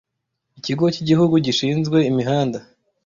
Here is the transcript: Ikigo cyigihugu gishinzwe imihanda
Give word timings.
Ikigo 0.57 0.83
cyigihugu 0.93 1.35
gishinzwe 1.45 1.97
imihanda 2.09 2.59